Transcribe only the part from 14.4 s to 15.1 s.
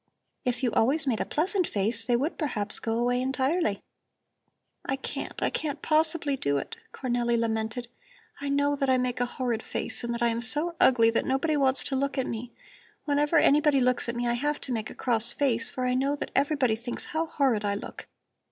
to make a